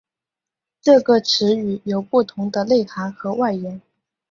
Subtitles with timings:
[0.03, 3.79] 而这个词语有不同的内涵和外延。